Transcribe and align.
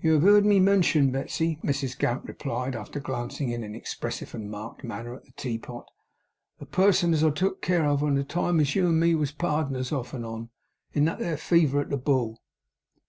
'You 0.00 0.12
have 0.12 0.22
heerd 0.22 0.44
me 0.46 0.60
mention, 0.60 1.10
Betsey,' 1.10 1.58
Mrs 1.64 1.98
Gamp 1.98 2.28
replied, 2.28 2.76
after 2.76 3.00
glancing 3.00 3.48
in 3.50 3.64
an 3.64 3.74
expressive 3.74 4.32
and 4.32 4.48
marked 4.48 4.84
manner 4.84 5.16
at 5.16 5.24
the 5.24 5.32
tea 5.32 5.58
pot, 5.58 5.88
'a 6.60 6.66
person 6.66 7.12
as 7.12 7.24
I 7.24 7.30
took 7.30 7.60
care 7.60 7.82
on 7.84 8.08
at 8.10 8.14
the 8.14 8.22
time 8.22 8.60
as 8.60 8.76
you 8.76 8.86
and 8.86 9.00
me 9.00 9.16
was 9.16 9.32
pardners 9.32 9.90
off 9.90 10.14
and 10.14 10.24
on, 10.24 10.50
in 10.92 11.06
that 11.06 11.18
there 11.18 11.36
fever 11.36 11.80
at 11.80 11.90
the 11.90 11.96
Bull? 11.96 12.40